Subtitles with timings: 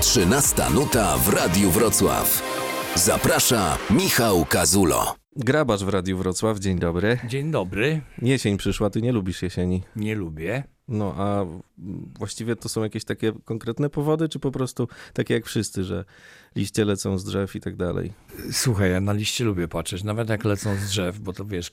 [0.00, 2.42] 13 nuta w Radiu Wrocław.
[2.94, 5.14] Zaprasza Michał Kazulo.
[5.36, 7.18] Grabarz w Radiu Wrocław, dzień dobry.
[7.28, 8.00] Dzień dobry.
[8.22, 9.82] Jesień przyszła, ty nie lubisz jesieni.
[9.96, 10.64] Nie lubię.
[10.88, 11.46] No a
[12.18, 16.04] właściwie to są jakieś takie konkretne powody, czy po prostu takie jak wszyscy, że
[16.56, 18.12] liście lecą z drzew i tak dalej?
[18.52, 21.70] Słuchaj, ja na liście lubię patrzeć, nawet jak lecą z drzew, bo to wiesz,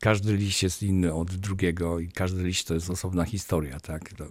[0.00, 4.12] każdy liść jest inny od drugiego i każdy liść to jest osobna historia, tak?
[4.12, 4.26] To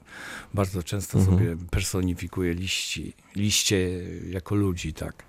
[0.54, 1.38] bardzo często Mhm.
[1.38, 3.90] sobie personifikuję liści, liście
[4.30, 5.24] jako ludzi, tak?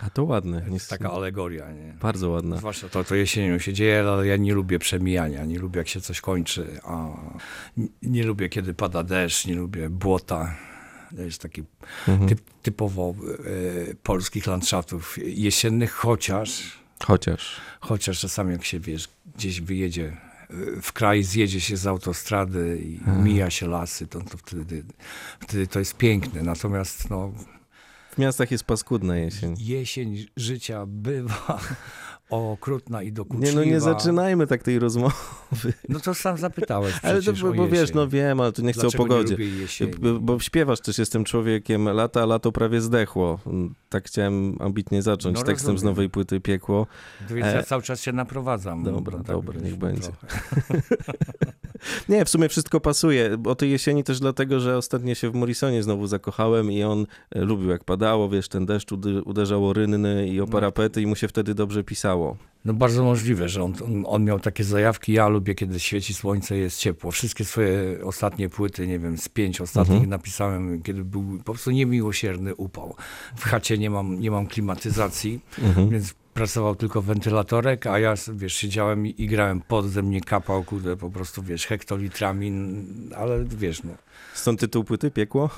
[0.00, 0.60] A to ładne.
[0.62, 1.94] To jest taka alegoria, nie?
[2.00, 2.58] Bardzo ładne.
[2.58, 6.00] Zwłaszcza to, to jesienią się dzieje, ale ja nie lubię przemijania, nie lubię jak się
[6.00, 7.08] coś kończy, a
[8.02, 10.56] nie, lubię kiedy pada deszcz, nie lubię błota.
[11.16, 11.64] To jest taki
[12.08, 12.28] Mhm.
[12.28, 13.14] typ, typowo
[13.90, 17.60] e, polskich landszafów jesiennych, chociaż, Chociaż.
[17.80, 20.16] chociaż czasami jak się wiesz, gdzieś wyjedzie
[20.76, 23.24] e, w kraj, zjedzie się z autostrady i Mhm.
[23.24, 24.84] mija się lasy, to, to wtedy,
[25.40, 26.42] wtedy to jest piękne.
[26.42, 27.32] Natomiast no,
[28.14, 29.54] W miastach jest paskudna jesień.
[29.58, 31.60] jesień życia bywa
[32.30, 33.46] okrutna i dokuczliwa.
[33.50, 35.14] Nie no, nie zaczynajmy tak tej rozmowy.
[35.88, 38.80] No to sam zapytałeś Ale to, bo, bo wiesz, no wiem, ale tu nie chcę
[38.80, 39.36] Dlaczego o pogodzie.
[40.00, 43.38] Bo, bo śpiewasz też, jestem człowiekiem lata, a lato prawie zdechło.
[43.88, 45.92] Tak chciałem ambitnie zacząć No, tekstem z rozumiem.
[45.94, 46.86] nowej płyty Piekło.
[47.30, 48.82] Więc ja e, cały czas się naprowadzam.
[48.84, 50.08] Dobra, No dobra, niech będzie.
[52.08, 53.36] Nie, w sumie wszystko pasuje.
[53.46, 57.40] O tej jesieni też dlatego, że ostatnio się w Morrisonie znowu zakochałem i on e,
[57.40, 58.92] lubił jak padało, wiesz, ten deszcz
[59.24, 60.50] uderzał o rynny i o No.
[60.52, 62.17] parapety i mu się wtedy dobrze pisało.
[62.64, 63.74] No bardzo możliwe, że on,
[64.06, 65.12] on, miał takie zajawki.
[65.12, 67.10] Ja lubię, kiedy świeci słońce, jest ciepło.
[67.10, 70.10] Wszystkie swoje ostatnie płyty, nie wiem, z pięć ostatnich Mhm.
[70.10, 72.94] napisałem, kiedy był po prostu niemiłosierny upał.
[73.36, 75.88] W chacie nie mam, nie mam klimatyzacji, Mhm.
[75.88, 80.64] więc pracował tylko wentylatorek, a ja, wiesz, siedziałem i, i grałem pod ze mnie kapał,
[80.64, 82.52] kurde, po prostu, wiesz, hektolitrami,
[83.16, 83.90] ale wiesz, no.
[84.34, 85.50] Stąd tytuł płyty Piekło?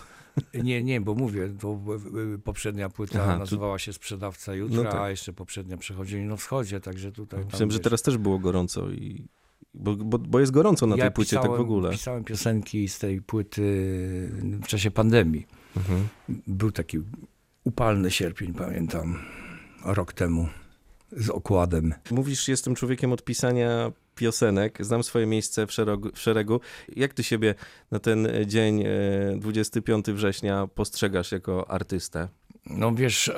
[0.54, 1.80] Nie, nie, bo mówię, to
[2.34, 5.00] y, poprzednia płyta Aha, nazywała się Sprzedawca Jutra, No tak.
[5.00, 7.40] a jeszcze poprzednia Przechodzili na wschodzie, także tutaj...
[7.40, 9.24] tam, Myślałem, że teraz też było gorąco i...
[9.74, 11.90] Bo, bo, bo jest gorąco na tej płycie tak w ogóle.
[11.90, 13.62] pisałem piosenki z tej płyty
[14.62, 15.46] w czasie pandemii.
[15.76, 16.08] Mhm.
[16.46, 16.98] Był taki
[17.64, 19.18] upalny sierpień, pamiętam,
[19.84, 20.48] rok temu,
[21.12, 21.94] z okładem.
[22.10, 26.60] Mówisz, jestem człowiekiem od pisania piosenek, znam swoje miejsce w szeregu, w szeregu.
[26.96, 27.54] Jak ty siebie
[27.90, 28.86] na ten dzień, e,
[29.36, 32.28] 25 września, postrzegasz jako artystę?
[32.66, 33.32] No wiesz,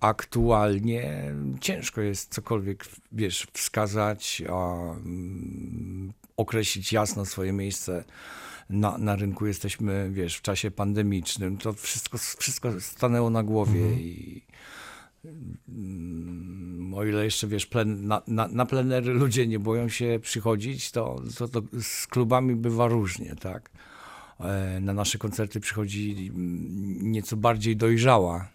[0.00, 8.04] aktualnie ciężko jest cokolwiek, wiesz, wskazać, a, mm, określić jasno swoje miejsce
[8.70, 9.46] na, na rynku.
[9.46, 11.58] Jesteśmy, wiesz, w czasie pandemicznym.
[11.58, 14.56] To wszystko, wszystko stanęło na głowie i mm,
[16.94, 21.22] o ile jeszcze, wiesz, plen, na, na, na plenery ludzie nie boją się przychodzić, to,
[21.38, 23.70] to, to z klubami bywa różnie, tak?
[24.40, 28.48] E, Na nasze koncerty przychodzi mm, nieco bardziej dojrzała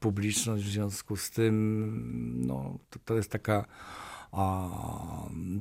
[0.00, 3.64] publiczność, w związku z tym no, to, to jest taka,
[4.32, 4.68] a,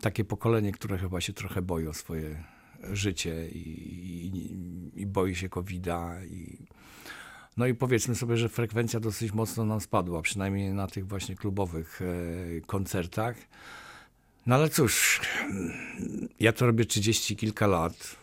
[0.02, 2.44] takie pokolenie, które chyba się trochę boi o swoje
[2.92, 3.60] życie i,
[4.28, 6.24] i, i boi się COVID-a.
[6.24, 6.68] I,
[7.58, 12.02] no i powiedzmy sobie, że frekwencja dosyć mocno nam spadła, przynajmniej na tych właśnie klubowych
[12.02, 13.36] e, koncertach.
[14.46, 15.22] No ale cóż,
[16.40, 18.22] ja to robię 30 kilka lat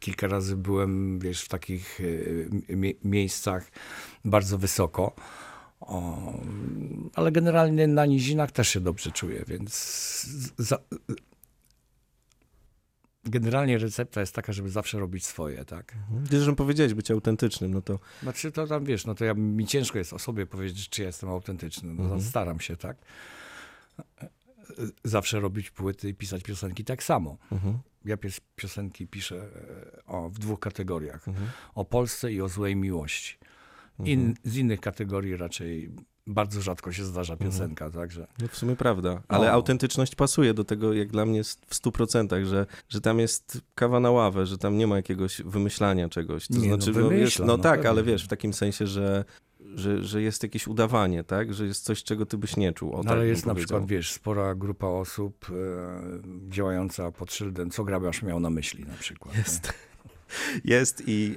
[0.00, 2.00] kilka razy byłem, wiesz, w takich
[2.70, 3.70] e, mie- miejscach
[4.24, 5.14] bardzo wysoko.
[5.80, 6.32] O,
[7.14, 9.72] ale generalnie na nizinach też się dobrze czuję, więc
[10.58, 10.78] za,
[13.26, 15.94] generalnie recepta jest taka, żeby zawsze robić swoje, tak?
[16.30, 19.98] Zresztą powiedziałeś być autentycznym, no to Znaczy to tam, wiesz, no to ja, mi ciężko
[19.98, 21.94] jest o sobie powiedzieć, czy ja jestem autentyczny.
[21.94, 22.20] No, Mhm.
[22.20, 22.96] Staram się, tak?
[25.04, 27.36] Zawsze robić płyty i pisać piosenki tak samo.
[27.52, 29.36] mhm, Ja pies, piosenki piszę
[29.96, 31.28] e, o, w dwóch kategoriach.
[31.28, 33.38] mhm, O Polsce i o złej miłości.
[33.98, 34.08] mhm.
[34.08, 35.90] In, z innych kategorii raczej
[36.26, 38.26] bardzo rzadko się zdarza piosenka, także...
[38.38, 39.52] No w sumie prawda, ale O.
[39.52, 44.00] autentyczność pasuje do tego, jak dla mnie jest w 100%, że, że tam jest kawa
[44.00, 46.48] na ławę, że tam nie ma jakiegoś wymyślania czegoś.
[46.48, 47.90] To Nie, no znaczy, no, wiesz, wymyśla, no no tak, pewnie.
[47.90, 49.24] ale wiesz, w takim sensie, że,
[49.74, 51.54] że, że jest jakieś udawanie, tak?
[51.54, 52.92] Że jest coś, czego ty byś nie czuł.
[52.94, 55.54] O, No, tak ale jest na przykład, wiesz, spora grupa osób e,
[56.48, 59.36] działająca pod szyldem, co grabiarz miał na myśli na przykład.
[59.36, 59.42] nie?
[60.64, 61.02] Jest.
[61.06, 61.36] I...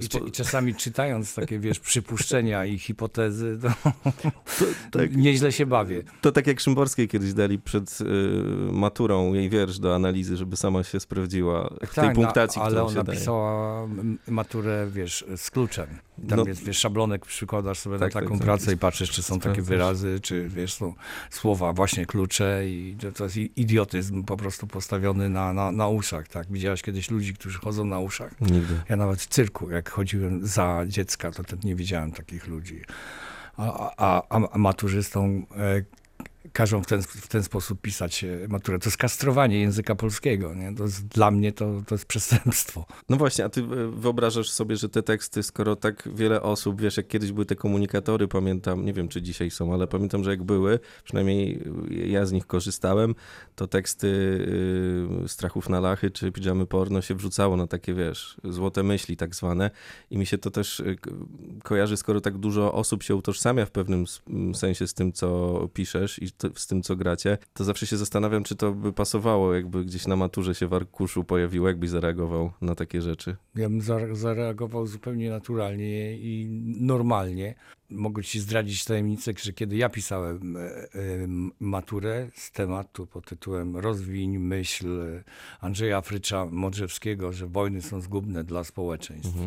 [0.00, 3.58] I, spo- I czasami czytając takie, wiesz, przypuszczenia i hipotezy,
[4.90, 5.16] to, tak.
[5.16, 6.02] nieźle się bawię.
[6.20, 8.04] To tak jak Szymborskiej kiedyś dali przed y,
[8.72, 12.70] maturą jej wiersz do analizy, żeby sama się sprawdziła w tej Tak, no, punktacji, ale
[12.70, 13.18] którą ona się daje.
[13.18, 13.88] pisała
[14.28, 15.86] maturę, wiesz, z kluczem.
[16.28, 16.44] Tam No.
[16.46, 18.44] jest, wiesz, szablonek przykładasz sobie Tak, na tak, taką tak.
[18.44, 20.94] pracę i patrzysz, czy są takie wyrazy, czy wiesz, są
[21.30, 26.28] słowa, właśnie klucze i to, to jest idiotyzm po prostu postawiony na, na, na uszach,
[26.28, 26.46] tak?
[26.52, 28.17] Widziałeś kiedyś ludzi, którzy chodzą na uszach?
[28.40, 28.80] Nigdy.
[28.88, 32.82] Ja nawet w cyrku, jak chodziłem za dziecka, to nie widziałem takich ludzi.
[33.56, 35.82] A, a, a, maturzystom e,
[36.58, 38.78] każą w ten, w ten sposób pisać e, maturę.
[38.78, 40.54] To jest kastrowanie języka polskiego.
[40.54, 40.74] Nie?
[40.74, 42.86] To jest, dla mnie to, to jest przestępstwo.
[43.08, 46.96] No właśnie, a ty e, wyobrażasz sobie, że te teksty, skoro tak wiele osób, wiesz,
[46.96, 50.42] jak kiedyś były te komunikatory, pamiętam, nie wiem czy dzisiaj są, ale pamiętam, że jak
[50.42, 53.14] były, przynajmniej ja z nich korzystałem,
[53.54, 54.06] to teksty
[55.24, 59.34] y, strachów na lachy czy pijamy porno się wrzucało na takie, wiesz, złote myśli tak
[59.34, 59.70] zwane
[60.10, 61.10] i mi się to też y, ko-
[61.62, 64.04] kojarzy, skoro tak dużo osób się utożsamia w pewnym
[64.54, 68.44] sensie z tym, co piszesz i to, z tym, co gracie, to zawsze się zastanawiam,
[68.44, 72.74] czy to by pasowało, jakby gdzieś na maturze się w arkuszu pojawiło, jakbyś zareagował na
[72.74, 73.36] takie rzeczy.
[73.54, 76.48] Ja bym zare- zareagował zupełnie naturalnie i
[76.80, 77.54] normalnie.
[77.90, 80.88] Mogę ci zdradzić tajemnicę, że kiedy ja pisałem e, e,
[81.60, 84.88] maturę z tematu pod tytułem Rozwiń myśl
[85.60, 89.38] Andrzeja Frycza Modrzewskiego, że wojny są zgubne dla społeczeństw.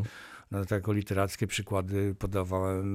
[0.51, 2.85] No, to jako literackie przykłady podawałem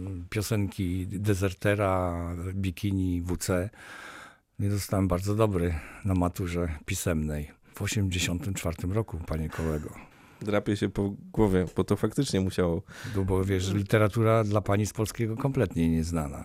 [0.00, 2.16] mm, piosenki Dezertera,
[2.54, 3.70] Bikini, WC.
[4.60, 5.74] I zostałem bardzo dobry
[6.04, 9.90] na maturze pisemnej w 84 roku, panie kolego.
[10.40, 12.82] Drapie się po głowie, bo to faktycznie musiało.
[13.14, 16.44] Bo, bo wiesz, literatura dla pani z polskiego kompletnie nieznana.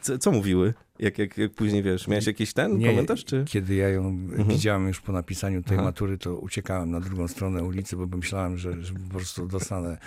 [0.00, 0.74] Co, co mówiły?
[0.98, 3.44] Jak, jak, jak później wiesz, miałeś jakiś ten komentarz, czy?
[3.48, 5.84] Kiedy ja ją widziałem już po napisaniu tej Aha.
[5.86, 9.98] matury, to uciekałem na drugą stronę ulicy, bo myślałem, że, że po prostu dostanę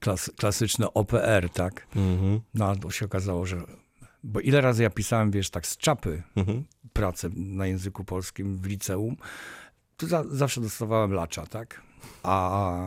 [0.00, 1.86] klas, klasyczne OPR, tak?
[1.96, 2.40] Mhm.
[2.54, 3.62] No ale to się okazało, że...
[4.24, 6.64] Bo ile razy ja pisałem, wiesz, tak z czapy Mhm.
[6.92, 9.16] pracę na języku polskim w liceum,
[9.96, 11.82] to za, zawsze dostawałem lacza, tak?
[12.22, 12.80] A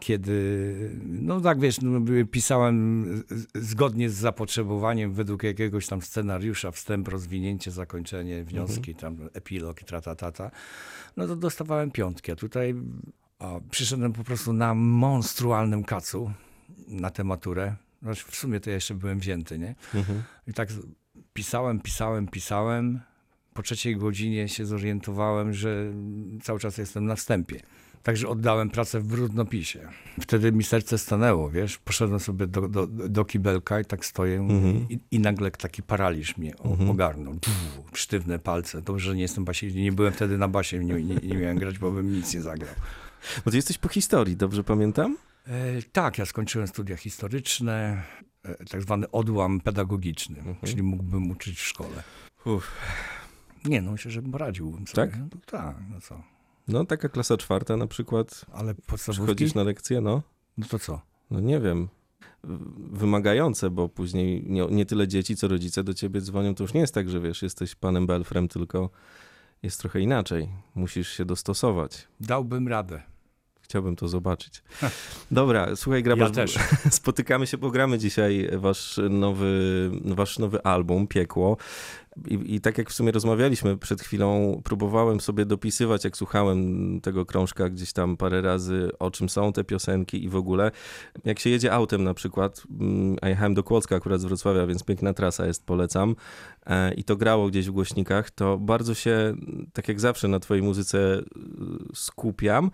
[0.00, 2.00] kiedy, no tak wiesz, no,
[2.30, 3.06] pisałem
[3.54, 10.50] zgodnie z zapotrzebowaniem według jakiegoś tam scenariusza, wstęp, rozwinięcie, zakończenie, wnioski, tam epilog tratatata,
[11.16, 12.32] no to dostawałem piątki.
[12.32, 12.74] A tutaj
[13.38, 16.32] a, przyszedłem po prostu na monstrualnym kacu
[16.88, 17.76] na tę maturę.
[18.02, 19.74] Znaczy, w sumie to ja jeszcze byłem wzięty, nie?
[19.94, 20.22] Mhm.
[20.46, 20.68] I tak
[21.32, 23.00] pisałem, pisałem, pisałem.
[23.56, 25.92] Po trzeciej godzinie się zorientowałem, że
[26.42, 27.60] cały czas jestem na wstępie.
[28.02, 29.88] Także oddałem pracę w brudnopisie.
[30.20, 31.78] Wtedy mi serce stanęło, wiesz.
[31.78, 34.86] Poszedłem sobie do, do, do kibelka i tak stoję Mhm.
[34.90, 37.34] i, i nagle taki paraliż mnie o- ogarnął.
[37.34, 38.82] Pff, sztywne palce.
[38.82, 41.78] Dobrze, że nie jestem basie, nie byłem wtedy na basie, nie, nie, nie miałem grać,
[41.78, 42.74] bo bym nic nie zagrał.
[43.44, 45.16] Bo ty jesteś po historii, dobrze pamiętam?
[45.46, 48.02] E, tak, ja skończyłem studia historyczne,
[48.44, 52.02] e, tak zwany odłam pedagogiczny, czyli mógłbym uczyć w szkole.
[52.44, 52.70] Uff.
[53.68, 55.08] Nie, no myślę, że poradziłbym sobie.
[55.12, 55.20] Tak?
[55.20, 56.22] No, tak, no co.
[56.68, 59.24] No taka klasa czwarta na przykład, Ale podstawówki?
[59.24, 60.22] przychodzisz na lekcję, no.
[60.58, 61.00] No to co?
[61.30, 61.88] No nie wiem.
[62.92, 66.54] Wymagające, bo później nie, nie tyle dzieci, co rodzice do ciebie dzwonią.
[66.54, 68.90] To już nie jest tak, że wiesz, jesteś panem Belfrem, tylko
[69.62, 70.48] jest trochę inaczej.
[70.74, 72.08] Musisz się dostosować.
[72.20, 73.02] Dałbym radę.
[73.68, 74.62] Chciałbym to zobaczyć.
[75.30, 76.58] Dobra, słuchaj, Grabarz, Ja też.
[76.90, 81.56] spotykamy się, pogramy dzisiaj wasz nowy, wasz nowy album, Piekło.
[82.28, 87.26] I, I tak jak w sumie rozmawialiśmy przed chwilą, próbowałem sobie dopisywać, jak słuchałem tego
[87.26, 90.70] krążka gdzieś tam parę razy, o czym są te piosenki i w ogóle.
[91.24, 94.84] Jak się jedzie autem na przykład, mm, a jechałem do Kłodzka akurat z Wrocławia, więc
[94.84, 96.16] piękna trasa jest, polecam,
[96.66, 99.34] e, i to grało gdzieś w głośnikach, to bardzo się,
[99.72, 101.24] tak jak zawsze na twojej muzyce y,
[101.94, 102.70] skupiam,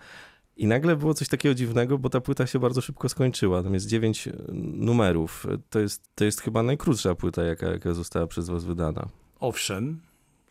[0.57, 3.63] i nagle było coś takiego dziwnego, bo ta płyta się bardzo szybko skończyła.
[3.63, 4.33] Tam jest dziewięć e,
[4.73, 5.47] numerów.
[5.69, 9.07] To jest, to jest chyba najkrótsza płyta, jaka, jaka została przez was wydana.
[9.39, 9.99] Owszem,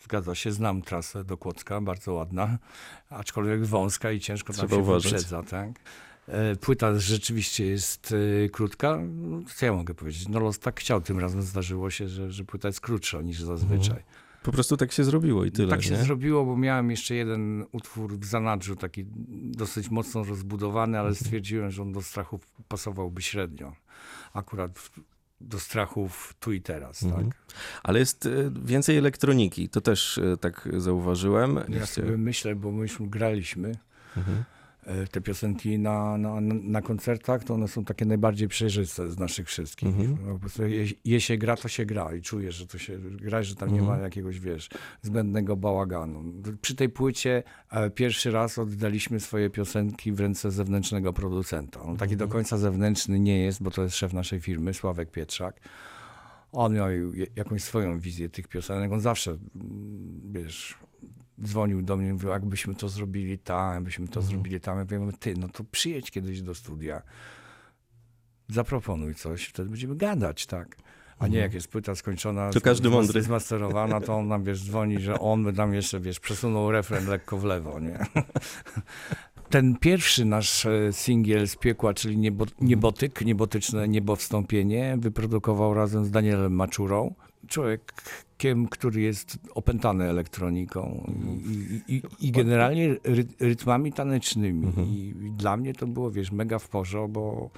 [0.05, 2.59] zgadza się, znam trasę do Kłodzka, bardzo ładna,
[3.11, 5.13] aczkolwiek wąska i ciężko tam Trzeba się uważać.
[5.13, 5.71] wyprzedza, tak?
[6.29, 8.99] E, Płyta rzeczywiście jest e, krótka.
[9.57, 10.29] Co ja mogę powiedzieć?
[10.29, 11.01] No los tak chciał.
[11.01, 14.03] Tym razem zdarzyło się, że, że płyta jest krótsza niż zazwyczaj.
[14.43, 15.71] Po prostu tak się zrobiło i tyle.
[15.71, 15.97] tak się nie?
[16.05, 19.05] zrobiło, bo miałem jeszcze jeden utwór w zanadrzu, taki
[19.43, 21.25] dosyć mocno rozbudowany, ale Mhm.
[21.25, 23.73] stwierdziłem, że on do strachów pasowałby średnio.
[24.35, 24.91] Akurat
[25.41, 27.25] do strachów tu i teraz, Mhm.
[27.31, 27.39] tak?
[27.83, 28.31] Ale jest e,
[28.65, 29.69] więcej elektroniki.
[29.69, 31.61] To też e, tak zauważyłem.
[31.69, 33.73] Ja sobie myślę, bo myśmy graliśmy
[34.17, 34.45] Mhm.
[34.87, 39.47] E, te piosenki na, na, na koncertach, to one są takie najbardziej przejrzyste z naszych
[39.47, 39.89] wszystkich.
[39.89, 40.17] Mhm.
[40.17, 43.43] Po prostu je, je się gra, to się gra i czujesz, że to się gra,
[43.43, 43.99] że tam nie Mhm.
[43.99, 44.69] ma jakiegoś, wiesz,
[45.03, 46.25] zbędnego bałaganu.
[46.61, 51.81] Przy tej płycie e, pierwszy raz oddaliśmy swoje piosenki w ręce zewnętrznego producenta.
[51.83, 55.61] On taki do końca zewnętrzny nie jest, bo to jest szef naszej firmy, Sławek Pietrzak.
[56.53, 56.89] On miał
[57.37, 58.93] jakąś swoją wizję tych piosenek.
[58.93, 60.79] On zawsze, mm, wiesz,
[61.45, 64.87] dzwonił do mnie i mówił, jakbyśmy to zrobili tam, jakbyśmy to zrobili tam.
[64.91, 67.03] Ja mówię, ty, no to przyjedź kiedyś do studia.
[68.49, 70.77] zaproponuj coś, wtedy będziemy gadać, tak.
[71.19, 73.23] A nie jak jest płyta skończona, To każdy mądry.
[73.23, 77.39] zmasterowana, to on nam, wiesz, dzwoni, że on by tam jeszcze, wiesz, przesunął refren lekko
[77.39, 77.99] w lewo, nie?
[79.51, 86.11] Ten pierwszy nasz e, singiel z piekła, czyli niebo, Niebotyk, niebotyczne niebowstąpienie, wyprodukował razem z
[86.11, 87.15] Danielem Maczurą.
[87.49, 91.13] Człowiekiem, który jest opętany elektroniką
[91.47, 91.51] i,
[91.93, 94.73] i, i, i generalnie ry, rytmami tanecznymi.
[94.79, 97.51] I, I dla mnie to było, wiesz, mega w porze, bo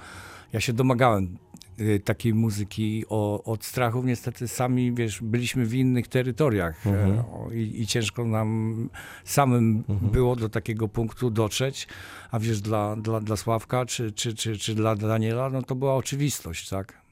[0.53, 1.37] ja się domagałem
[1.79, 4.05] y, takiej muzyki o, od strachów.
[4.05, 8.89] Niestety sami, wiesz, byliśmy w innych terytoriach e, o, i, i ciężko nam
[9.23, 11.87] samym było do takiego punktu dotrzeć,
[12.31, 15.95] a wiesz, dla, dla, dla Sławka czy, czy, czy, czy dla Daniela, no to była
[15.95, 17.04] oczywistość, tak?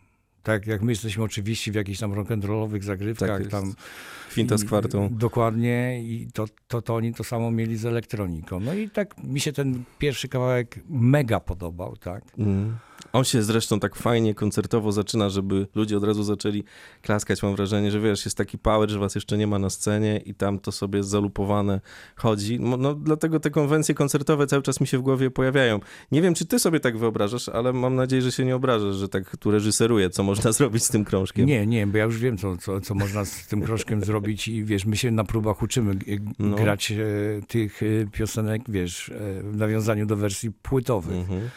[0.43, 3.73] Tak jak my jesteśmy oczywiście w jakichś tam rock'n'rollowych zagrywkach, Tak tam
[4.33, 5.09] Kwinta z i- kwartą.
[5.11, 8.59] Dokładnie i to, to, to oni to samo mieli z elektroniką.
[8.59, 12.23] No i tak mi się ten pierwszy kawałek mega podobał, tak?
[12.37, 12.77] Mm.
[13.13, 16.63] On się zresztą tak fajnie koncertowo zaczyna, żeby ludzie od razu zaczęli
[17.01, 17.43] klaskać.
[17.43, 20.33] Mam wrażenie, że wiesz, jest taki power, że was jeszcze nie ma na scenie i
[20.35, 21.81] tam to sobie zalupowane
[22.15, 22.59] chodzi.
[22.59, 25.79] No, no dlatego te konwencje koncertowe cały czas mi się w głowie pojawiają.
[26.11, 29.09] Nie wiem, czy ty sobie tak wyobrażasz, ale mam nadzieję, że się nie obrażasz, że
[29.09, 31.45] tak tu reżyseruję, co można zrobić z tym krążkiem.
[31.45, 34.63] Nie, nie, bo ja już wiem, co, co, co można z tym kroszkiem zrobić i
[34.65, 35.95] wiesz, my się na próbach uczymy
[36.39, 36.55] No.
[36.55, 36.95] grać e,
[37.47, 41.15] tych e, piosenek, wiesz, e, w nawiązaniu do wersji płytowych.
[41.17, 41.49] Mhm.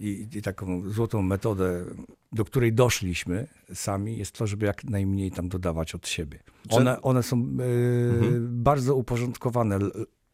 [0.00, 1.84] I, I taką złotą metodę,
[2.32, 6.38] do której doszliśmy sami, jest to, żeby jak najmniej tam dodawać od siebie.
[6.70, 8.62] One, one są e, Mhm.
[8.62, 9.78] bardzo uporządkowane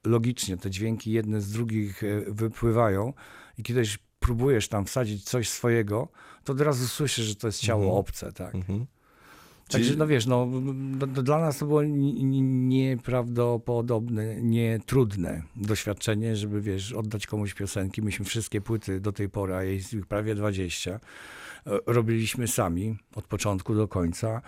[0.04, 3.12] logicznie, te dźwięki jedne z drugich e, wypływają
[3.58, 6.08] i kiedyś próbujesz tam wsadzić coś swojego,
[6.44, 7.98] to od razu słyszysz, że to jest ciało Mhm.
[8.00, 8.54] obce, tak?
[8.54, 8.86] Mhm.
[9.68, 10.48] Także Czyli- no wiesz, no,
[10.98, 17.54] d- d- dla nas to było ni- ni- nieprawdopodobne, nietrudne doświadczenie, żeby wiesz, oddać komuś
[17.54, 18.02] piosenki.
[18.02, 21.00] Myśmy wszystkie płyty do tej pory, a jest ich prawie 20, e,
[21.86, 24.42] robiliśmy sami od początku do końca.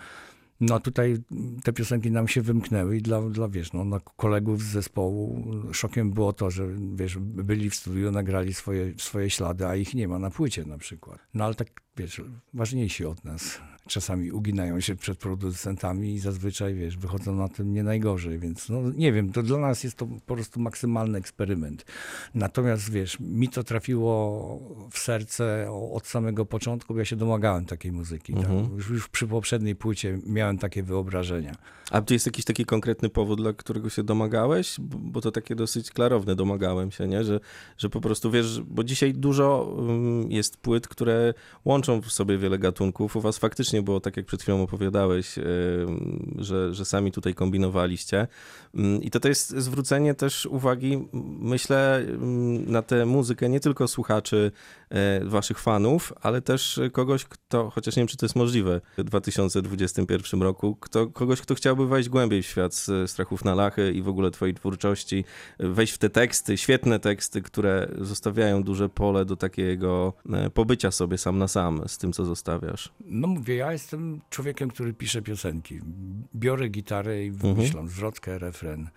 [0.61, 1.17] No a tutaj
[1.63, 6.11] te piosenki nam się wymknęły i dla, dla wiesz, no, dla kolegów z zespołu szokiem
[6.11, 10.19] było to, że wiesz, byli w studiu, nagrali swoje, swoje ślady, a ich nie ma
[10.19, 11.19] na płycie na przykład.
[11.33, 12.21] No ale tak, wiesz,
[12.53, 17.83] ważniejsi od nas czasami uginają się przed producentami i zazwyczaj, wiesz, wychodzą na tym nie
[17.83, 21.85] najgorzej, więc no nie wiem, to dla nas jest to po prostu maksymalny eksperyment.
[22.35, 24.09] Natomiast, wiesz, mi to trafiło
[24.91, 28.33] w serce od samego początku, bo ja się domagałem takiej muzyki.
[28.33, 28.63] Mhm.
[28.63, 28.73] Tak?
[28.73, 31.55] Już, już przy poprzedniej płycie miałem takie wyobrażenia.
[31.91, 34.75] A czy jest jakiś taki konkretny powód, dla którego się domagałeś?
[34.79, 37.23] Bo, to takie dosyć klarowne domagałem się, nie?
[37.23, 37.39] Że,
[37.77, 41.33] że po prostu wiesz, bo dzisiaj dużo um, jest płyt, które
[41.65, 43.15] łączą w sobie wiele gatunków.
[43.15, 45.35] U was faktycznie było tak, jak przed chwilą opowiadałeś,
[46.37, 48.27] że, że sami tutaj kombinowaliście.
[48.75, 51.07] Ym, I to, to jest zwrócenie też uwagi,
[51.39, 52.05] myślę,
[52.67, 54.51] na tę muzykę nie tylko słuchaczy
[55.23, 60.41] waszych fanów, ale też kogoś, kto, chociaż nie wiem, czy to jest możliwe w 2021
[60.41, 64.07] roku, kto, kogoś, kto chciałby wejść głębiej w świat z strachów na lachy i w
[64.07, 65.25] ogóle twojej twórczości,
[65.59, 71.17] wejść w te teksty, świetne teksty, które zostawiają duże pole do takiego e, pobycia sobie
[71.17, 72.93] sam na sam z tym, co zostawiasz.
[73.05, 75.79] No mówię, ja jestem człowiekiem, który pisze piosenki.
[76.35, 78.89] Biorę gitarę i wymyślam zwrotkę, refren.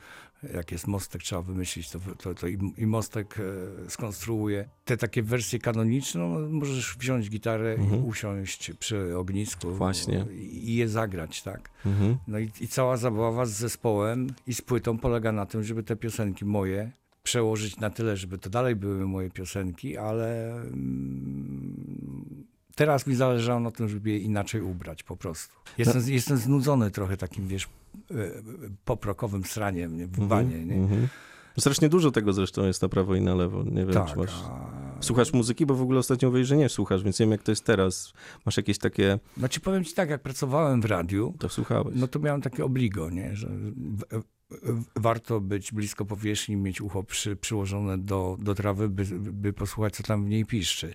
[0.54, 3.38] Jak jest mostek, trzeba wymyślić, to, to, to i, i mostek
[3.86, 4.68] e, skonstruuje.
[4.84, 10.26] Te takie wersje kanoniczne, no, możesz wziąć gitarę i usiąść przy ognisku Właśnie.
[10.32, 11.70] i, i je zagrać, tak?
[11.86, 12.16] Mhm.
[12.28, 15.96] No i, i cała zabawa z zespołem i z płytą polega na tym, żeby te
[15.96, 22.44] piosenki moje przełożyć na tyle, żeby to dalej były moje piosenki, ale mm,
[22.74, 25.54] teraz mi zależało na tym, żeby je inaczej ubrać po prostu.
[25.78, 27.68] Jestem, jestem znudzony trochę takim, wiesz,
[28.84, 30.74] poprokowym sraniem nie, w banie, nie?
[30.74, 31.08] Mhm.
[31.58, 33.62] Strasznie dużo tego zresztą jest na prawo i na lewo.
[33.62, 34.34] Nie wiem, Tak, czy masz...
[35.00, 37.52] Słuchasz muzyki, bo w ogóle ostatnio mówiłeś, że nie słuchasz, więc nie wiem, jak to
[37.52, 38.12] jest teraz.
[38.46, 39.18] Masz jakieś takie...
[39.36, 41.94] Znaczy powiem ci tak, jak pracowałem w radiu, To słuchałeś.
[41.96, 43.36] No to miałem takie obligo, nie?
[43.36, 43.48] że
[44.96, 50.02] warto być blisko powierzchni, mieć ucho przy, przyłożone do, do trawy, by, by posłuchać, co
[50.02, 50.94] tam w niej piszczy.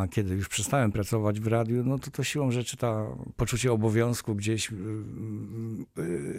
[0.00, 4.34] A kiedy już przestałem pracować w radiu, no to to siłą rzeczy ta poczucie obowiązku
[4.34, 4.74] gdzieś y,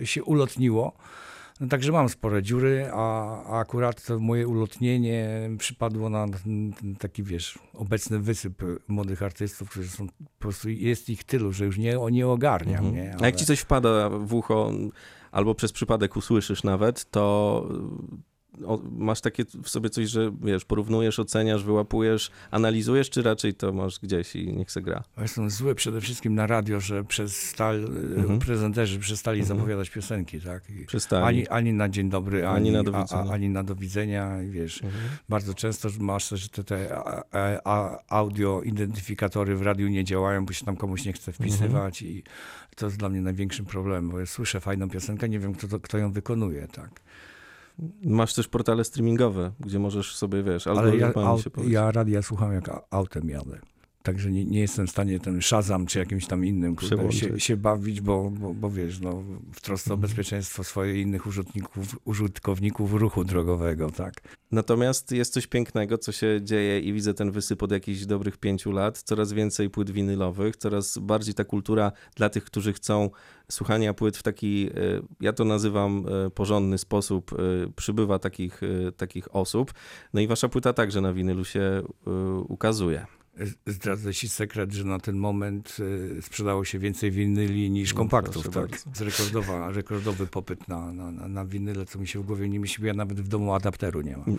[0.02, 0.94] y, się ulotniło.
[1.60, 6.96] No, także mam spore dziury, a, a akurat to moje ulotnienie przypadło na ten, ten
[6.96, 11.78] taki, wiesz, obecny wysyp młodych artystów, którzy są, po prostu jest ich tylu, że już
[11.78, 12.96] nie, nie ogarniam, Mhm.
[12.96, 13.16] nie?
[13.22, 14.72] A jak ci coś wpada w ucho,
[15.32, 17.66] albo przez przypadek usłyszysz nawet, to
[18.66, 23.74] o, masz takie w sobie coś, że wiesz, porównujesz, oceniasz, wyłapujesz, analizujesz, czy raczej to
[23.74, 25.04] masz gdzieś i niech se gra?
[25.22, 27.84] Jestem zły przede wszystkim na radio, że przestali,
[28.18, 28.40] Mhm.
[28.40, 29.58] prezenterzy przestali Mhm.
[29.60, 30.70] zapowiadać piosenki, tak?
[30.70, 31.26] I Przestali.
[31.26, 33.24] Ani, ani na dzień dobry, Ani ani, na do widzenia.
[33.30, 34.44] a, ani na do widzenia.
[34.44, 35.04] I wiesz, Mhm.
[35.30, 37.24] bardzo często masz też te, te a,
[37.64, 42.24] a, audio identyfikatory w radiu nie działają, bo się tam komuś nie chce wpisywać i
[42.76, 45.80] to jest dla mnie największym problemem, bo ja słyszę fajną piosenkę, nie wiem kto, to,
[45.80, 47.02] kto ją wykonuje, tak.
[48.04, 51.14] Masz też portale streamingowe, gdzie możesz sobie, wiesz, Ale ja,
[51.52, 51.74] powiedzieć.
[51.74, 53.60] ja radia słucham jak autem jadę.
[54.04, 57.58] Także nie, nie jestem w stanie ten Shazam czy jakimś tam innym kurde, się, się
[57.58, 60.02] bawić, bo, bo, bo wiesz, no, w trosce o Mhm.
[60.02, 64.22] bezpieczeństwo swoje i innych użytkowników, użytkowników ruchu drogowego, tak.
[64.52, 68.72] Natomiast jest coś pięknego, co się dzieje i widzę ten wysyp od jakichś dobrych pięciu
[68.72, 69.02] lat.
[69.02, 73.10] Coraz więcej płyt winylowych, coraz bardziej ta kultura dla tych, którzy chcą
[73.52, 74.74] słuchania płyt w taki, e,
[75.22, 77.38] ja to nazywam e, porządny sposób, e,
[77.76, 78.62] przybywa takich,
[78.98, 79.74] takich osób.
[80.14, 81.82] No i wasza płyta także na winylu się
[82.48, 83.06] ukazuje.
[83.68, 85.78] Zdradzę ci sekret, że na ten moment
[86.18, 88.80] y, sprzedało się więcej winyli niż No, kompaktów, proszę tak.
[88.98, 89.02] Z
[89.76, 93.22] rekordowy popyt na, na, na, winyle, co mi się w głowie nie mieści, ja nawet
[93.22, 94.38] w domu adapteru nie mam.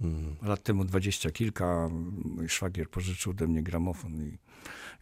[0.00, 0.36] Mm.
[0.42, 1.88] Lat temu dwadzieścia kilka,
[2.24, 4.38] mój szwagier pożyczył ode mnie gramofon i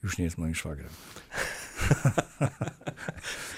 [0.03, 0.89] już nie jest moim szwagrem.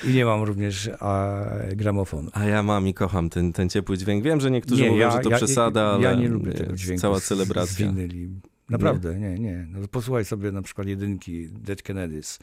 [0.04, 1.36] I nie mam również a,
[1.76, 2.30] gramofonu.
[2.32, 4.24] A ja mam i kocham ten, ten ciepły dźwięk.
[4.24, 6.76] Wiem, że niektórzy Nie, mówią, ja- że to ja- przesada, ale Ja nie lubię tego
[6.76, 7.86] dźwięku cała z- Z celebracja.
[7.92, 8.30] winyli.
[8.68, 9.66] Naprawdę, nie, nie.
[9.70, 12.38] No, posłuchaj sobie na przykład jedynki Dead Kennedys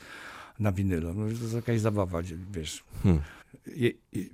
[0.59, 1.13] na winylu.
[1.13, 2.83] No, to jest jakaś zabawa, wiesz.
[3.03, 3.21] Hmm.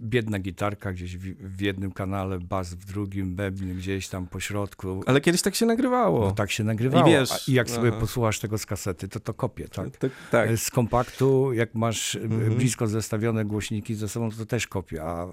[0.01, 1.21] Biedna gitarka gdzieś w,
[1.57, 5.03] w jednym kanale, bas w drugim, bębny gdzieś tam po środku.
[5.05, 6.25] Ale kiedyś tak się nagrywało.
[6.25, 7.07] No, tak się nagrywało.
[7.07, 7.97] I wiesz, I jak sobie aha.
[7.99, 9.97] posłuchasz tego z kasety, to to kopie, tak?
[9.97, 10.11] tak.
[10.31, 10.57] tak.
[10.57, 12.55] Z kompaktu, jak masz e, Mhm.
[12.55, 15.03] blisko zestawione głośniki ze sobą, to, też kopia.
[15.03, 15.27] A,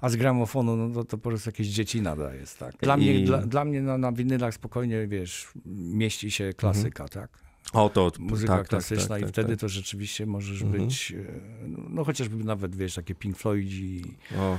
[0.00, 2.74] a z gramofonu, no to, to po prostu jakieś dzieci nada jest, tak?
[2.80, 7.49] Dla I- mnie, dla, dla mnie na, na winylach spokojnie, wiesz, mieści się klasyka, tak?
[7.72, 8.60] O, to Muzyka Mhm.
[8.60, 9.60] tak, klasyczna tak, tak, i tak, wtedy tak.
[9.60, 10.82] to rzeczywiście możesz Mhm.
[10.86, 11.24] być, e,
[11.90, 14.58] no chociażby nawet, wiesz, takie Pink Floydzi, e,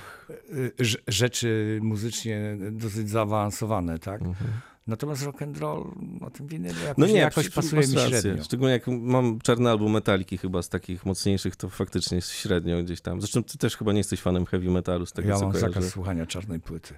[0.83, 4.21] rz- rzeczy muzycznie dosyć zaawansowane, tak?
[4.21, 4.51] mhm.
[4.87, 5.91] Natomiast rock and roll
[6.21, 8.09] na tym winylu jakoś, No nie, jakoś pasuje mi rację.
[8.21, 8.43] średnio.
[8.43, 13.01] Szczególnie jak mam czarny album Metaliki chyba z takich mocniejszych, to faktycznie jest średnio gdzieś
[13.01, 13.21] tam.
[13.21, 15.73] Zresztą ty też chyba nie jesteś fanem heavy metalu z tego, Ja co mam kojarzę.
[15.73, 16.93] zakaz słuchania czarnej płyty.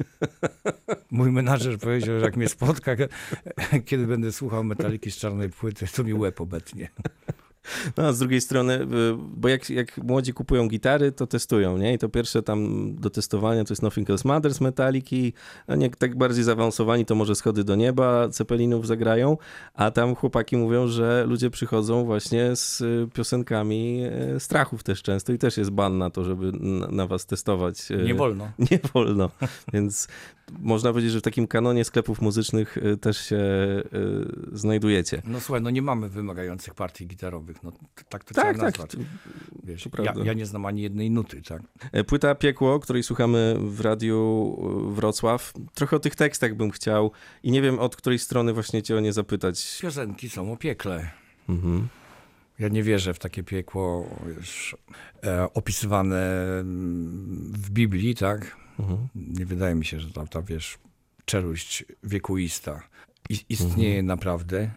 [1.10, 2.96] Mój menadżer powiedział, że jak mnie spotka,
[3.86, 6.88] kiedy będę słuchał metaliki z czarnej płyty, to mi łeb obetnie.
[7.96, 8.86] No, a z drugiej strony, y,
[9.18, 11.94] bo jak, jak młodzi kupują gitary, to testują, nie?
[11.94, 15.32] I to pierwsze tam do testowania to jest Nothing Else Matters Metaliki,
[15.66, 19.36] a nie tak bardziej zaawansowani to może Schody do Nieba, Cepelinów zagrają,
[19.74, 24.04] a tam chłopaki mówią, że ludzie przychodzą właśnie z y, piosenkami
[24.36, 26.52] y, strachów też często i też jest ban na to, żeby
[26.90, 27.88] na, was testować.
[28.04, 28.52] Nie wolno.
[28.70, 29.30] Nie wolno,
[29.72, 30.08] więc
[30.60, 33.42] można powiedzieć, że w takim kanonie sklepów muzycznych też się
[34.52, 35.22] znajdujecie.
[35.24, 37.51] No słuchaj, no nie mamy wymagających partii gitarowych.
[37.62, 37.72] No,
[38.08, 38.78] tak to Tak, trzeba tak.
[38.78, 38.96] nazwać.
[39.64, 41.62] Wiesz, ja, ja nie znam ani jednej nuty, tak?
[41.92, 44.56] E, Płyta Piekło, której słuchamy w radiu
[44.90, 45.52] e, Wrocław.
[45.74, 47.10] Trochę o tych tekstach bym chciał
[47.42, 49.78] i nie wiem od której strony właśnie cię o nie zapytać.
[49.82, 51.10] Piosenki są o piekle.
[51.48, 51.88] Mhm.
[52.58, 54.76] Ja nie wierzę w takie piekło już,
[55.24, 58.56] e, opisywane mm, w Biblii, tak?
[58.78, 59.08] Mhm.
[59.14, 60.78] Nie wydaje mi się, że ta, ta wiesz,
[61.24, 62.82] czeluść wiekuista
[63.48, 64.70] istnieje naprawdę.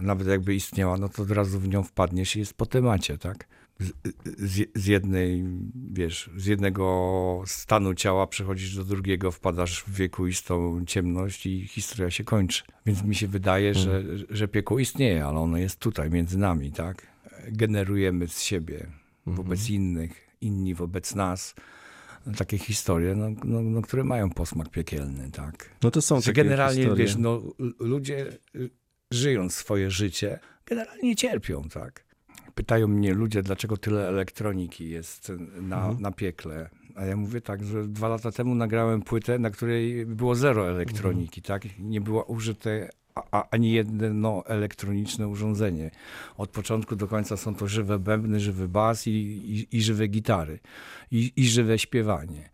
[0.00, 3.46] Nawet jakby istniała, no to od razu w nią wpadniesz i jest po temacie, tak?
[3.80, 3.92] Z,
[4.24, 5.44] z, z jednej,
[5.92, 12.24] wiesz, z jednego stanu ciała przechodzisz do drugiego, wpadasz w wiekuistą ciemność i historia się
[12.24, 12.62] kończy.
[12.86, 17.06] Więc mi się wydaje, że, że piekło istnieje, ale ono jest tutaj, między nami, tak?
[17.48, 18.86] Generujemy z siebie
[19.26, 21.54] wobec innych, inni wobec nas
[22.36, 25.70] takie historie, no, no, no, które mają posmak piekielny, tak?
[25.82, 27.04] No to są Że takie generalnie, historie.
[27.04, 27.42] wiesz, no,
[27.78, 28.70] ludzie y,
[29.12, 32.04] żyjąc swoje życie, generalnie cierpią, tak?
[32.54, 36.00] Pytają mnie ludzie, dlaczego tyle elektroniki jest na, Mhm.
[36.02, 36.70] na piekle.
[36.96, 41.42] A ja mówię tak, że dwa lata temu nagrałem płytę, na której było zero elektroniki,
[41.42, 41.62] tak?
[41.78, 45.90] Nie było użyte a, ani jedno elektroniczne urządzenie.
[46.36, 50.58] Od początku do końca są to żywe bębny, żywy bas i, i, i żywe gitary.
[51.10, 52.50] I, I żywe śpiewanie.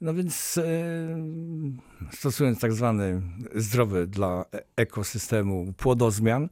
[0.00, 0.62] No więc e,
[2.12, 3.22] stosując tak zwany
[3.54, 6.48] zdrowy dla e- ekosystemu płodozmian,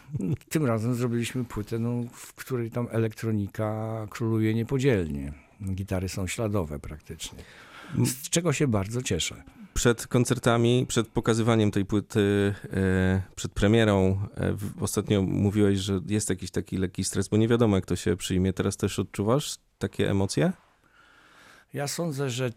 [0.48, 5.32] tym razem zrobiliśmy płytę, no, w której tam elektronika króluje niepodzielnie.
[5.74, 7.38] Gitary są śladowe praktycznie.
[8.04, 9.42] Z czego się bardzo cieszę.
[9.74, 14.28] Przed koncertami, przed pokazywaniem tej płyty, e, przed premierą,
[14.80, 18.52] ostatnio mówiłeś, że jest jakiś taki lekki stres, bo nie wiadomo jak to się przyjmie.
[18.52, 20.52] Teraz też odczuwasz takie emocje?
[21.74, 22.50] Ja sądzę, że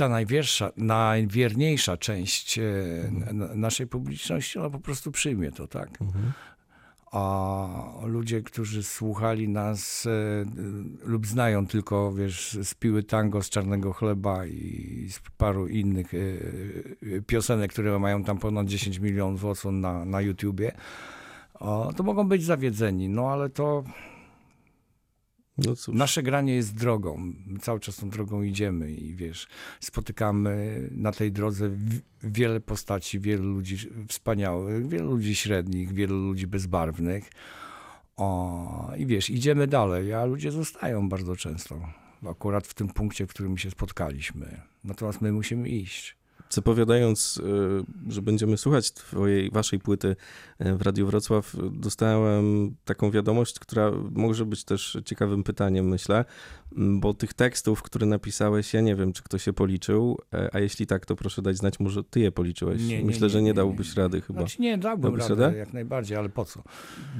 [0.00, 2.62] ta najwiersza, najwierniejsza część e,
[3.26, 5.88] n- naszej publiczności, ona po prostu przyjmie to, tak?
[7.12, 7.66] A
[8.04, 10.10] ludzie, którzy słuchali nas e,
[11.04, 16.18] lub znają tylko, wiesz, z piły tango, z czarnego chleba i z paru innych e,
[17.26, 20.72] piosenek, które mają tam ponad 10 milionów odsłon na, na YouTubie,
[21.96, 23.84] to mogą być zawiedzeni, no ale to
[25.66, 27.32] No Nasze granie jest drogą.
[27.60, 29.46] Cały czas tą drogą idziemy i wiesz,
[29.80, 31.70] spotykamy na tej drodze
[32.22, 33.76] wiele postaci, wielu ludzi
[34.08, 37.30] wspaniałych, wielu ludzi średnich, wielu ludzi bezbarwnych.
[38.16, 41.80] O, I wiesz, idziemy dalej, a ludzie zostają bardzo często.
[42.30, 44.60] Akurat w tym punkcie, w którym się spotkaliśmy.
[44.84, 46.19] Natomiast my musimy iść.
[46.50, 47.36] Zapowiadając,
[48.08, 50.16] y, że będziemy słuchać twojej, waszej płyty
[50.60, 56.24] y, w Radiu Wrocław, dostałem taką wiadomość, która może być też ciekawym pytaniem, myślę,
[56.76, 60.58] m, bo tych tekstów, które napisałeś, ja nie wiem, czy ktoś się policzył, e, a
[60.60, 62.82] jeśli tak, to proszę dać znać, może ty je policzyłeś.
[62.82, 64.40] Nie, nie, myślę, że nie, nie nie, dałbyś rady chyba.
[64.40, 65.58] Znaczy nie, dałbym Dałbyś radę, radę?
[65.58, 66.62] jak najbardziej, ale po co?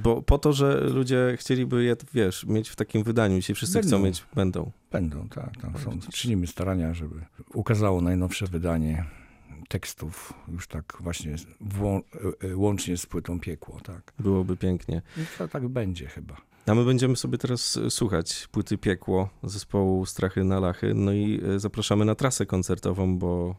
[0.03, 3.35] Bo po to, że ludzie chcieliby je, wiesz, mieć w takim wydaniu.
[3.35, 3.87] Dzisiaj wszyscy Będą.
[3.87, 4.71] chcą mieć, będą.
[4.91, 5.57] Będą, tak.
[5.61, 7.15] Tam są, czynimy starania, żeby
[7.53, 9.05] ukazało najnowsze wydanie
[9.71, 14.13] tekstów, już tak właśnie e, e, łącznie z płytą Piekło, tak.
[14.19, 15.01] Byłoby pięknie.
[15.17, 16.37] I to tak będzie chyba.
[16.65, 20.93] A my będziemy sobie teraz e, słuchać płyty Piekło zespołu Strachy na Lachy.
[20.93, 23.55] No i zapraszamy na trasę koncertową, bo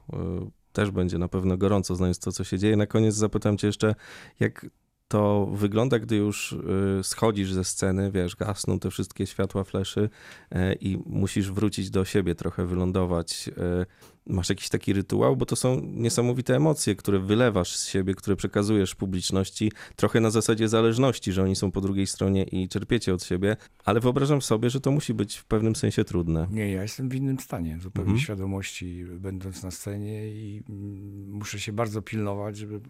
[0.72, 2.76] też będzie na pewno gorąco, znając to, co się dzieje.
[2.76, 3.94] Na koniec zapytam cię jeszcze,
[4.40, 4.66] jak
[5.12, 6.52] to wygląda, gdy już
[6.98, 10.10] e, schodzisz ze sceny, wiesz, gasną te wszystkie światła, fleszy
[10.50, 13.50] e, i musisz wrócić do siebie, trochę wylądować.
[13.58, 13.86] E,
[14.26, 18.94] Masz jakiś taki rytuał, bo to są niesamowite emocje, które wylewasz z siebie, które przekazujesz
[18.94, 23.56] publiczności, trochę na zasadzie zależności, że oni są po drugiej stronie i czerpiecie od siebie,
[23.84, 26.46] ale wyobrażam sobie, że to musi być w pewnym sensie trudne.
[26.50, 28.20] Nie, ja jestem w innym stanie, zupełnie Mhm.
[28.24, 32.80] świadomości, będąc na scenie i mm, muszę się bardzo pilnować, żeby...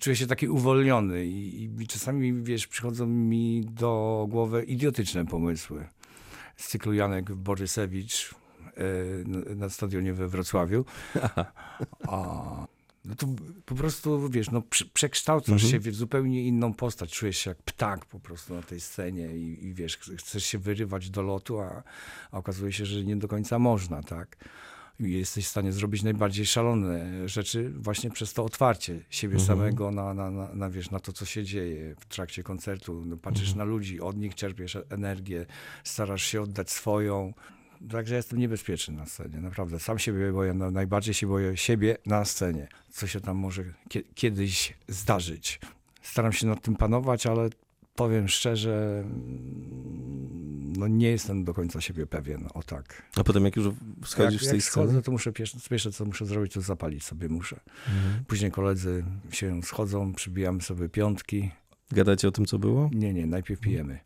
[0.00, 5.86] Czuję się taki uwolniony i, i czasami, wiesz, przychodzą mi do głowy idiotyczne pomysły.
[6.56, 8.34] Z cyklu Janek Borysewicz
[8.76, 10.84] e, na- stadionie we Wrocławiu.
[12.08, 12.66] A,
[13.04, 13.26] no to
[13.66, 15.70] po prostu, wiesz, no, prze- przekształcasz Mhm.
[15.70, 17.12] się w zupełnie inną postać.
[17.12, 20.58] Czujesz się jak ptak po prostu na tej scenie i, i wiesz, ch- chcesz się
[20.58, 21.82] wyrywać do lotu, a,
[22.30, 24.36] a okazuje się, że nie do końca można, tak?
[25.00, 29.46] Jesteś w stanie zrobić najbardziej szalone rzeczy właśnie przez to otwarcie siebie Mhm.
[29.46, 33.02] samego na, na, na, na, wiesz, na to, co się dzieje w trakcie koncertu.
[33.06, 33.58] No, patrzysz Mhm.
[33.58, 35.46] na ludzi, od nich czerpiesz energię,
[35.84, 37.32] starasz się oddać swoją.
[37.90, 39.78] Także jestem niebezpieczny na scenie, naprawdę.
[39.78, 42.68] Sam siebie boję, no, najbardziej się boję siebie na scenie.
[42.90, 45.60] Co się tam może kie- kiedyś zdarzyć.
[46.02, 47.48] Staram się nad tym panować, ale
[47.94, 49.04] powiem szczerze,
[50.78, 53.02] no nie jestem do końca siebie pewien, o tak.
[53.16, 53.66] A potem jak już
[54.04, 54.86] schodzisz jak, z tej jak sceny?
[54.86, 57.60] schodzę, to muszę pierwsze, pierwsze, co muszę zrobić, to zapalić sobie muszę.
[57.88, 58.24] Mhm.
[58.24, 61.50] Później koledzy się schodzą, przybijamy sobie piątki.
[61.90, 62.90] Gadacie o tym, co było?
[62.92, 63.98] Nie, nie, najpierw pijemy.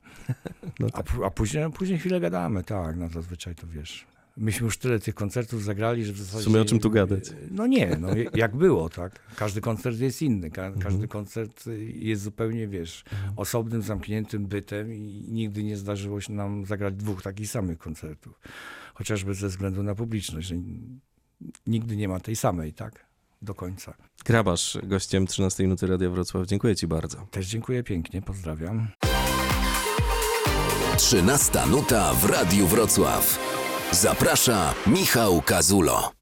[0.80, 1.06] No A, tak.
[1.06, 4.06] pu- a później, później chwilę gadamy, tak, no zazwyczaj to wiesz.
[4.36, 6.44] Myśmy już tyle tych koncertów zagrali, że w zasadzie...
[6.44, 7.24] sumie o czym tu gadać?
[7.50, 9.20] No nie, no jak było, tak.
[9.36, 10.82] Każdy koncert jest inny, ka- Mhm.
[10.82, 11.64] każdy koncert
[11.94, 13.04] jest zupełnie, wiesz,
[13.36, 18.40] osobnym, zamkniętym bytem i nigdy nie zdarzyło się nam zagrać dwóch takich samych koncertów.
[18.94, 20.54] Chociażby ze względu na publiczność, że
[21.66, 23.06] nigdy nie ma tej samej, tak,
[23.42, 23.94] do końca.
[24.24, 26.46] Grabasz gościem 13 Minuty Radia Wrocław.
[26.46, 27.26] Dziękuję ci bardzo.
[27.30, 28.88] Też dziękuję pięknie, pozdrawiam.
[30.96, 33.51] 13 nuta w Radiu Wrocław.
[33.92, 36.21] Zaprasza Michał Kazulo.